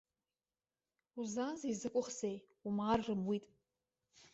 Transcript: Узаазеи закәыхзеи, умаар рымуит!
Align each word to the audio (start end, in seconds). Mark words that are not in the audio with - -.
Узаазеи 1.19 1.75
закәыхзеи, 1.81 2.37
умаар 2.67 2.99
рымуит! 3.05 3.45